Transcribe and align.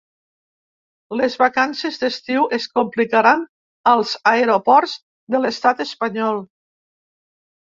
Les 1.17 1.35
vacances 1.41 1.99
d’estiu 2.03 2.47
es 2.57 2.65
complicaran 2.79 3.43
als 3.93 4.15
aeroports 4.33 4.97
de 5.37 5.43
l’estat 5.45 5.85
espanyol. 5.87 6.43